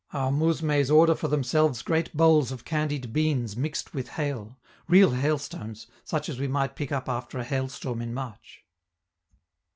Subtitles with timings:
[0.13, 5.85] Our mousmes order for themselves great bowls of candied beans mixed with hail real hailstones,
[6.03, 8.65] such as we might pick up after a hailstorm in March.